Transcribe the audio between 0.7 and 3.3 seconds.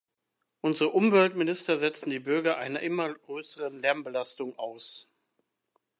Umweltminister setzen die Bürger einer immer